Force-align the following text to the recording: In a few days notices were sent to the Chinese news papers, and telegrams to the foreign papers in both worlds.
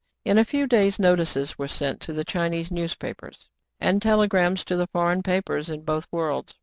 In 0.25 0.39
a 0.39 0.43
few 0.43 0.65
days 0.65 0.97
notices 0.97 1.59
were 1.59 1.67
sent 1.67 1.99
to 2.01 2.11
the 2.11 2.23
Chinese 2.25 2.71
news 2.71 2.95
papers, 2.95 3.47
and 3.79 4.01
telegrams 4.01 4.63
to 4.65 4.75
the 4.75 4.87
foreign 4.87 5.21
papers 5.21 5.69
in 5.69 5.83
both 5.83 6.07
worlds. 6.09 6.55